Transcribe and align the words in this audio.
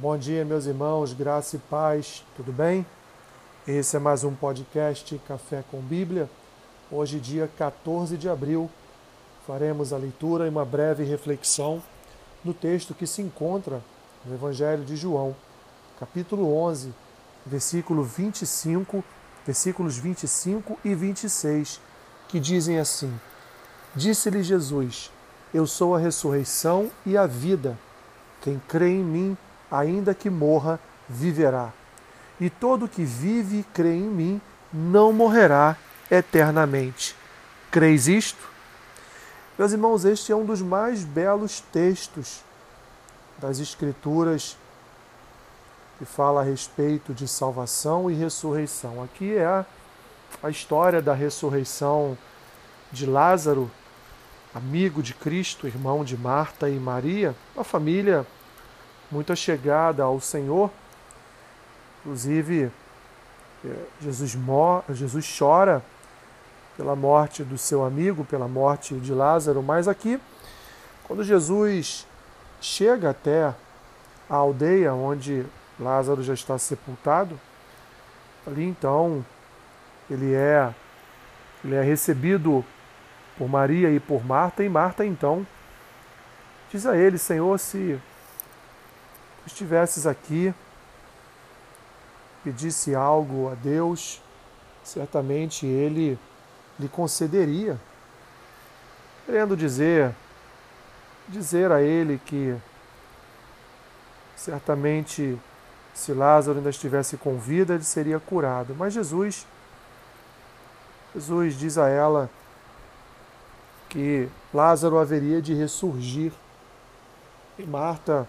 Bom 0.00 0.16
dia, 0.16 0.44
meus 0.44 0.66
irmãos, 0.66 1.12
graça 1.12 1.56
e 1.56 1.58
paz, 1.58 2.24
tudo 2.36 2.52
bem? 2.52 2.86
Esse 3.66 3.96
é 3.96 3.98
mais 3.98 4.22
um 4.22 4.32
podcast 4.32 5.20
Café 5.26 5.64
com 5.72 5.80
Bíblia. 5.80 6.30
Hoje, 6.88 7.18
dia 7.18 7.50
14 7.58 8.16
de 8.16 8.28
abril, 8.28 8.70
faremos 9.44 9.92
a 9.92 9.96
leitura 9.96 10.46
e 10.46 10.50
uma 10.50 10.64
breve 10.64 11.02
reflexão 11.02 11.82
no 12.44 12.54
texto 12.54 12.94
que 12.94 13.08
se 13.08 13.20
encontra 13.22 13.82
no 14.24 14.36
Evangelho 14.36 14.84
de 14.84 14.94
João, 14.94 15.34
capítulo 15.98 16.56
11, 16.56 16.94
versículo 17.44 18.04
25, 18.04 19.02
versículos 19.44 19.98
25 19.98 20.78
e 20.84 20.94
26, 20.94 21.80
que 22.28 22.38
dizem 22.38 22.78
assim: 22.78 23.12
Disse-lhe 23.96 24.44
Jesus: 24.44 25.10
Eu 25.52 25.66
sou 25.66 25.96
a 25.96 25.98
ressurreição 25.98 26.88
e 27.04 27.16
a 27.16 27.26
vida. 27.26 27.76
Quem 28.40 28.62
crê 28.68 28.90
em 28.90 29.02
mim, 29.02 29.36
ainda 29.70 30.14
que 30.14 30.30
morra, 30.30 30.80
viverá. 31.08 31.72
E 32.40 32.48
todo 32.48 32.88
que 32.88 33.04
vive 33.04 33.60
e 33.60 33.62
crê 33.62 33.94
em 33.94 34.02
mim 34.02 34.40
não 34.72 35.12
morrerá 35.12 35.76
eternamente. 36.10 37.14
Creis 37.70 38.08
isto? 38.08 38.48
Meus 39.58 39.72
irmãos, 39.72 40.04
este 40.04 40.30
é 40.30 40.36
um 40.36 40.44
dos 40.44 40.62
mais 40.62 41.04
belos 41.04 41.60
textos 41.72 42.42
das 43.38 43.58
Escrituras 43.58 44.56
que 45.98 46.04
fala 46.04 46.40
a 46.40 46.44
respeito 46.44 47.12
de 47.12 47.26
salvação 47.26 48.08
e 48.08 48.14
ressurreição. 48.14 49.02
Aqui 49.02 49.34
é 49.34 49.44
a, 49.44 49.66
a 50.42 50.48
história 50.48 51.02
da 51.02 51.12
ressurreição 51.12 52.16
de 52.92 53.04
Lázaro, 53.04 53.68
amigo 54.54 55.02
de 55.02 55.12
Cristo, 55.12 55.66
irmão 55.66 56.04
de 56.04 56.16
Marta 56.16 56.70
e 56.70 56.78
Maria, 56.78 57.34
uma 57.54 57.64
família 57.64 58.24
muito 59.10 59.34
chegada 59.34 60.02
ao 60.02 60.20
Senhor. 60.20 60.70
Inclusive, 62.00 62.70
é, 63.64 63.74
Jesus, 64.00 64.36
Jesus 64.90 65.36
chora 65.38 65.82
pela 66.76 66.94
morte 66.94 67.42
do 67.42 67.58
seu 67.58 67.84
amigo, 67.84 68.24
pela 68.24 68.46
morte 68.46 68.94
de 68.94 69.12
Lázaro, 69.12 69.62
mas 69.62 69.88
aqui, 69.88 70.20
quando 71.04 71.24
Jesus 71.24 72.06
chega 72.60 73.10
até 73.10 73.52
a 74.30 74.36
aldeia 74.36 74.94
onde 74.94 75.44
Lázaro 75.78 76.22
já 76.22 76.34
está 76.34 76.56
sepultado, 76.56 77.38
ali 78.46 78.64
então 78.64 79.24
ele 80.08 80.34
é 80.34 80.72
ele 81.64 81.74
é 81.74 81.82
recebido 81.82 82.64
por 83.36 83.48
Maria 83.48 83.90
e 83.90 83.98
por 83.98 84.24
Marta, 84.24 84.62
e 84.62 84.68
Marta 84.68 85.04
então 85.04 85.46
diz 86.70 86.86
a 86.86 86.96
ele: 86.96 87.18
Senhor, 87.18 87.58
se 87.58 87.98
estivesses 89.48 90.06
aqui, 90.06 90.54
pedisse 92.44 92.94
algo 92.94 93.50
a 93.50 93.54
Deus, 93.54 94.22
certamente 94.84 95.66
Ele 95.66 96.18
lhe 96.78 96.88
concederia. 96.88 97.78
Querendo 99.26 99.56
dizer, 99.56 100.14
dizer 101.28 101.72
a 101.72 101.82
Ele 101.82 102.20
que 102.24 102.54
certamente 104.36 105.38
se 105.94 106.12
Lázaro 106.12 106.58
ainda 106.58 106.70
estivesse 106.70 107.16
com 107.16 107.38
vida, 107.38 107.74
ele 107.74 107.82
seria 107.82 108.20
curado. 108.20 108.74
Mas 108.78 108.94
Jesus, 108.94 109.46
Jesus 111.12 111.58
diz 111.58 111.76
a 111.76 111.88
ela 111.88 112.30
que 113.88 114.28
Lázaro 114.54 114.98
haveria 114.98 115.42
de 115.42 115.54
ressurgir. 115.54 116.32
E 117.58 117.64
Marta 117.64 118.28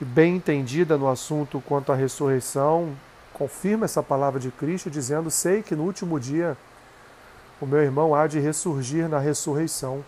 e 0.00 0.04
bem 0.04 0.36
entendida 0.36 0.98
no 0.98 1.08
assunto 1.08 1.62
quanto 1.66 1.90
à 1.90 1.94
ressurreição, 1.94 2.94
confirma 3.32 3.84
essa 3.84 4.02
palavra 4.02 4.38
de 4.38 4.50
Cristo, 4.50 4.90
dizendo: 4.90 5.30
Sei 5.30 5.62
que 5.62 5.74
no 5.74 5.84
último 5.84 6.20
dia 6.20 6.56
o 7.60 7.66
meu 7.66 7.82
irmão 7.82 8.14
há 8.14 8.26
de 8.26 8.38
ressurgir 8.38 9.08
na 9.08 9.18
ressurreição. 9.18 10.04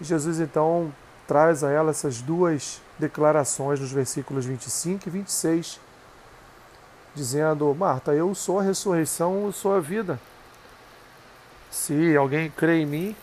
E 0.00 0.04
Jesus 0.04 0.40
então 0.40 0.92
traz 1.26 1.62
a 1.62 1.70
ela 1.70 1.90
essas 1.90 2.22
duas 2.22 2.80
declarações 2.98 3.78
nos 3.78 3.92
versículos 3.92 4.46
25 4.46 5.08
e 5.08 5.10
26, 5.10 5.80
dizendo: 7.14 7.74
Marta, 7.74 8.14
eu 8.14 8.34
sou 8.34 8.58
a 8.58 8.62
ressurreição, 8.62 9.44
eu 9.44 9.52
sou 9.52 9.74
a 9.74 9.80
vida. 9.80 10.18
Se 11.70 12.16
alguém 12.16 12.50
crê 12.50 12.80
em 12.80 12.86
mim, 12.86 13.16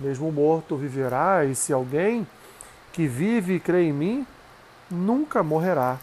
mesmo 0.00 0.32
morto 0.32 0.76
viverá, 0.76 1.44
e 1.44 1.54
se 1.54 1.72
alguém 1.72 2.26
que 2.94 3.08
vive 3.08 3.56
e 3.56 3.60
crê 3.60 3.82
em 3.82 3.92
mim 3.92 4.26
nunca 4.88 5.42
morrerá. 5.42 5.98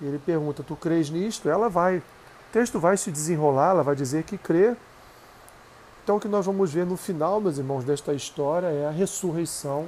E 0.00 0.04
ele 0.04 0.18
pergunta: 0.18 0.62
Tu 0.62 0.74
crês 0.76 1.08
nisto? 1.08 1.48
Ela 1.48 1.68
vai. 1.68 1.98
O 1.98 2.52
texto 2.52 2.80
vai 2.80 2.96
se 2.96 3.10
desenrolar, 3.12 3.70
ela 3.70 3.82
vai 3.84 3.94
dizer 3.94 4.24
que 4.24 4.36
crê. 4.36 4.76
Então, 6.02 6.16
o 6.16 6.20
que 6.20 6.26
nós 6.26 6.44
vamos 6.44 6.72
ver 6.72 6.84
no 6.84 6.96
final, 6.96 7.40
meus 7.40 7.58
irmãos, 7.58 7.84
desta 7.84 8.12
história 8.12 8.66
é 8.66 8.86
a 8.86 8.90
ressurreição 8.90 9.86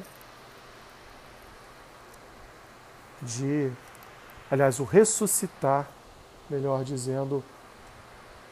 de. 3.20 3.70
Aliás, 4.48 4.78
o 4.78 4.84
ressuscitar, 4.84 5.88
melhor 6.48 6.84
dizendo, 6.84 7.42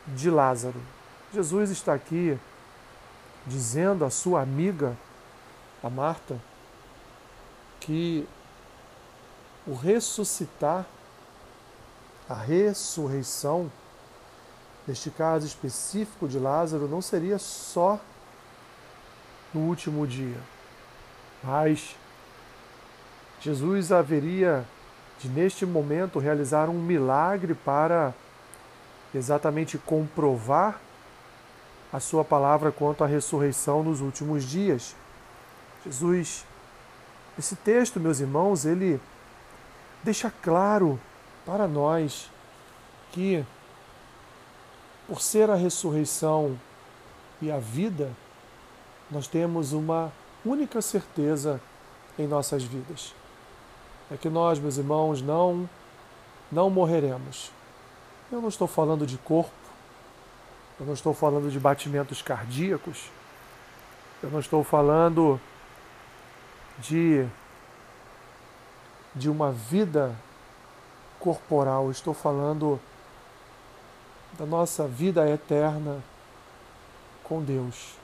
de 0.09 0.28
Lázaro. 0.28 0.81
Jesus 1.32 1.71
está 1.71 1.94
aqui 1.94 2.38
dizendo 3.47 4.04
à 4.04 4.10
sua 4.10 4.43
amiga, 4.43 4.97
a 5.82 5.91
Marta, 5.91 6.41
que 7.88 8.28
o 9.66 9.72
ressuscitar, 9.72 10.84
a 12.28 12.34
ressurreição, 12.34 13.72
neste 14.87 15.10
caso 15.10 15.47
específico 15.47 16.28
de 16.28 16.38
Lázaro, 16.38 16.87
não 16.87 17.00
seria 17.00 17.38
só 17.38 17.98
no 19.54 19.62
último 19.62 20.06
dia, 20.06 20.37
mas 21.43 21.97
Jesus 23.41 23.91
haveria 23.91 24.66
de 25.19 25.31
neste 25.31 25.65
momento 25.65 26.19
realizar 26.19 26.69
um 26.69 26.82
milagre 26.82 27.54
para 27.54 28.12
exatamente 29.15 29.78
comprovar 29.78 30.78
a 31.91 31.98
sua 32.00 32.22
palavra 32.22 32.71
quanto 32.71 33.03
à 33.03 33.06
ressurreição 33.06 33.82
nos 33.82 34.03
últimos 34.03 34.44
dias. 34.44 34.94
Jesus 35.87 36.44
esse 37.38 37.54
texto, 37.54 38.00
meus 38.00 38.19
irmãos, 38.19 38.65
ele 38.65 39.00
deixa 40.03 40.32
claro 40.43 40.99
para 41.47 41.69
nós 41.69 42.28
que, 43.12 43.44
por 45.06 45.21
ser 45.21 45.48
a 45.48 45.54
ressurreição 45.54 46.59
e 47.41 47.50
a 47.50 47.59
vida, 47.59 48.10
nós 49.10 49.28
temos 49.28 49.72
uma 49.72 50.12
única 50.44 50.82
certeza 50.82 51.60
em 52.19 52.27
nossas 52.27 52.65
vidas. 52.65 53.15
É 54.10 54.16
que 54.16 54.28
nós, 54.28 54.59
meus 54.59 54.77
irmãos, 54.77 55.22
não 55.22 55.69
não 56.50 56.71
morreremos. 56.71 57.50
Eu 58.32 58.41
não 58.41 58.48
estou 58.48 58.66
falando 58.66 59.06
de 59.06 59.19
corpo, 59.19 59.53
eu 60.81 60.87
não 60.87 60.94
estou 60.94 61.12
falando 61.12 61.50
de 61.50 61.60
batimentos 61.60 62.22
cardíacos, 62.22 63.10
eu 64.22 64.31
não 64.31 64.41
estou 64.41 64.65
falando 64.65 65.41
de, 66.78 67.27
de 69.15 69.28
uma 69.28 69.50
vida 69.53 70.15
corporal, 71.19 71.91
estou 71.91 72.15
falando 72.15 72.81
da 74.39 74.47
nossa 74.47 74.87
vida 74.87 75.28
eterna 75.28 76.03
com 77.25 77.43
Deus. 77.43 77.94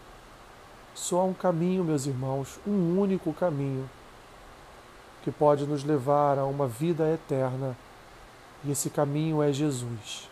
Só 0.94 1.20
há 1.20 1.24
um 1.24 1.34
caminho, 1.34 1.84
meus 1.84 2.06
irmãos, 2.06 2.58
um 2.66 2.98
único 2.98 3.32
caminho 3.32 3.88
que 5.22 5.30
pode 5.30 5.66
nos 5.66 5.82
levar 5.82 6.38
a 6.38 6.44
uma 6.44 6.68
vida 6.68 7.10
eterna. 7.12 7.76
E 8.64 8.70
esse 8.70 8.90
caminho 8.90 9.42
é 9.42 9.52
Jesus. 9.52 10.28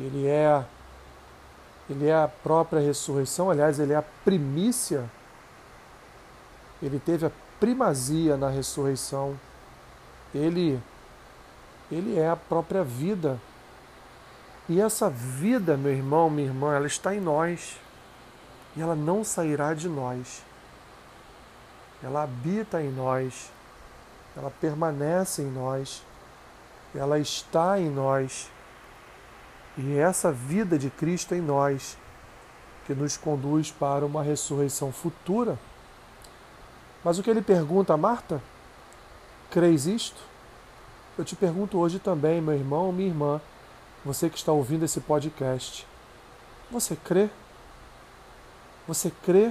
Ele 0.00 0.26
é 0.26 0.64
ele 1.88 2.06
é 2.06 2.14
a 2.14 2.28
própria 2.28 2.80
ressurreição, 2.80 3.50
aliás, 3.50 3.80
ele 3.80 3.94
é 3.94 3.96
a 3.96 4.02
primícia 4.02 5.08
ele 6.82 6.98
teve 6.98 7.26
a 7.26 7.32
primazia 7.58 8.36
na 8.36 8.48
ressurreição. 8.48 9.38
Ele 10.34 10.80
ele 11.90 12.18
é 12.18 12.28
a 12.28 12.36
própria 12.36 12.84
vida. 12.84 13.40
E 14.68 14.80
essa 14.80 15.08
vida, 15.08 15.76
meu 15.76 15.92
irmão, 15.92 16.28
minha 16.28 16.46
irmã, 16.46 16.74
ela 16.74 16.86
está 16.86 17.14
em 17.14 17.20
nós. 17.20 17.78
E 18.76 18.82
ela 18.82 18.94
não 18.94 19.24
sairá 19.24 19.72
de 19.72 19.88
nós. 19.88 20.42
Ela 22.02 22.24
habita 22.24 22.82
em 22.82 22.90
nós. 22.90 23.50
Ela 24.36 24.50
permanece 24.50 25.42
em 25.42 25.50
nós. 25.50 26.04
Ela 26.94 27.18
está 27.18 27.80
em 27.80 27.88
nós. 27.88 28.50
E 29.78 29.96
é 29.96 30.00
essa 30.00 30.30
vida 30.30 30.78
de 30.78 30.90
Cristo 30.90 31.34
em 31.34 31.40
nós 31.40 31.96
que 32.86 32.94
nos 32.94 33.16
conduz 33.16 33.70
para 33.70 34.04
uma 34.04 34.22
ressurreição 34.22 34.92
futura 34.92 35.58
mas 37.04 37.18
o 37.18 37.22
que 37.22 37.30
ele 37.30 37.42
pergunta 37.42 37.94
a 37.94 37.96
Marta 37.96 38.42
Creis 39.50 39.86
isto? 39.86 40.20
Eu 41.16 41.24
te 41.24 41.34
pergunto 41.34 41.78
hoje 41.78 41.98
também, 41.98 42.40
meu 42.40 42.54
irmão, 42.54 42.92
minha 42.92 43.08
irmã, 43.08 43.40
você 44.04 44.28
que 44.28 44.36
está 44.36 44.52
ouvindo 44.52 44.84
esse 44.84 45.00
podcast, 45.00 45.86
você 46.70 46.94
crê? 46.94 47.30
Você 48.86 49.10
crê 49.22 49.50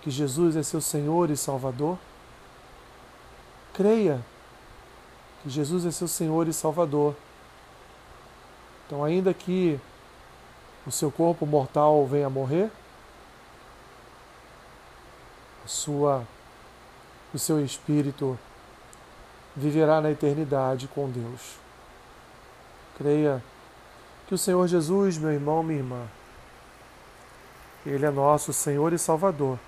que 0.00 0.10
Jesus 0.10 0.56
é 0.56 0.62
seu 0.62 0.80
Senhor 0.80 1.30
e 1.30 1.36
Salvador? 1.36 1.98
Creia 3.74 4.24
que 5.42 5.50
Jesus 5.50 5.84
é 5.84 5.90
seu 5.90 6.08
Senhor 6.08 6.46
e 6.46 6.52
Salvador. 6.52 7.14
Então, 8.86 9.02
ainda 9.02 9.34
que 9.34 9.80
o 10.86 10.92
seu 10.92 11.10
corpo 11.10 11.44
mortal 11.44 12.06
venha 12.06 12.28
a 12.28 12.30
morrer, 12.30 12.70
sua, 15.66 16.26
o 17.32 17.38
seu 17.38 17.64
espírito 17.64 18.38
viverá 19.54 20.00
na 20.00 20.10
eternidade 20.10 20.86
com 20.88 21.10
Deus. 21.10 21.56
Creia 22.96 23.42
que 24.26 24.34
o 24.34 24.38
Senhor 24.38 24.66
Jesus, 24.66 25.16
meu 25.16 25.32
irmão, 25.32 25.62
minha 25.62 25.78
irmã, 25.78 26.06
Ele 27.84 28.04
é 28.04 28.10
nosso 28.10 28.52
Senhor 28.52 28.92
e 28.92 28.98
Salvador. 28.98 29.58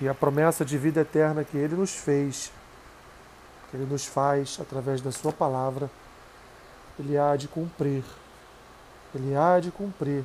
E 0.00 0.08
a 0.08 0.14
promessa 0.14 0.64
de 0.64 0.76
vida 0.78 1.00
eterna 1.00 1.44
que 1.44 1.56
Ele 1.56 1.74
nos 1.74 1.94
fez, 1.94 2.52
que 3.70 3.76
Ele 3.76 3.86
nos 3.86 4.06
faz 4.06 4.58
através 4.60 5.00
da 5.00 5.12
Sua 5.12 5.32
palavra, 5.32 5.90
Ele 6.98 7.18
há 7.18 7.36
de 7.36 7.48
cumprir. 7.48 8.04
Ele 9.14 9.36
há 9.36 9.60
de 9.60 9.70
cumprir 9.70 10.24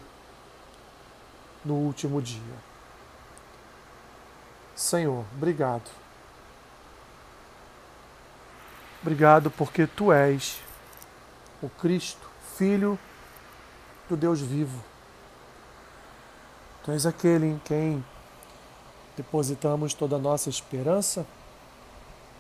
no 1.63 1.75
último 1.75 2.21
dia. 2.21 2.68
Senhor, 4.79 5.25
obrigado. 5.35 5.91
Obrigado 9.01 9.51
porque 9.51 9.85
tu 9.85 10.09
és 10.09 10.61
o 11.61 11.67
Cristo, 11.67 12.25
Filho 12.55 12.97
do 14.07 14.15
Deus 14.15 14.39
vivo. 14.39 14.81
Tu 16.81 16.91
és 16.91 17.05
aquele 17.05 17.47
em 17.47 17.59
quem 17.59 18.01
depositamos 19.17 19.93
toda 19.93 20.15
a 20.15 20.19
nossa 20.19 20.49
esperança, 20.49 21.27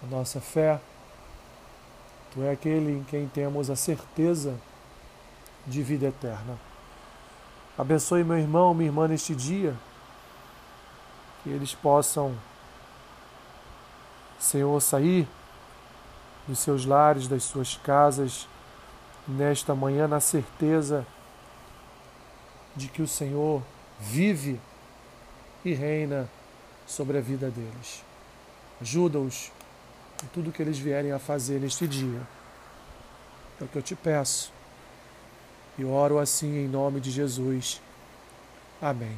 a 0.01 0.07
nossa 0.07 0.39
fé. 0.39 0.79
Tu 2.33 2.41
é 2.41 2.51
aquele 2.51 2.99
em 2.99 3.03
quem 3.03 3.27
temos 3.27 3.69
a 3.69 3.75
certeza 3.75 4.55
de 5.67 5.83
vida 5.83 6.07
eterna. 6.07 6.57
Abençoe 7.77 8.23
meu 8.23 8.37
irmão, 8.37 8.73
minha 8.73 8.87
irmã 8.87 9.09
neste 9.09 9.35
dia 9.35 9.75
que 11.43 11.49
eles 11.49 11.73
possam, 11.73 12.35
Senhor, 14.39 14.79
sair 14.81 15.27
dos 16.47 16.59
seus 16.59 16.85
lares, 16.85 17.27
das 17.27 17.43
suas 17.43 17.77
casas, 17.77 18.47
nesta 19.27 19.75
manhã, 19.75 20.07
na 20.07 20.19
certeza 20.19 21.05
de 22.75 22.87
que 22.87 23.01
o 23.01 23.07
Senhor 23.07 23.61
vive 23.99 24.59
e 25.63 25.73
reina 25.73 26.29
sobre 26.87 27.17
a 27.17 27.21
vida 27.21 27.49
deles. 27.49 28.03
Ajuda-os 28.81 29.51
em 30.23 30.27
tudo 30.27 30.51
que 30.51 30.61
eles 30.61 30.79
vierem 30.79 31.11
a 31.11 31.19
fazer 31.19 31.59
neste 31.59 31.87
dia. 31.87 32.21
É 33.59 33.63
o 33.63 33.67
que 33.67 33.77
eu 33.77 33.81
te 33.81 33.95
peço. 33.95 34.51
E 35.77 35.85
oro 35.85 36.17
assim 36.17 36.65
em 36.65 36.67
nome 36.67 36.99
de 36.99 37.11
Jesus. 37.11 37.81
Amém. 38.81 39.17